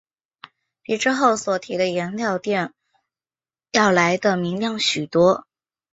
[0.81, 2.71] 比之后所提的颜料靛
[3.69, 5.45] 要来得明亮许多。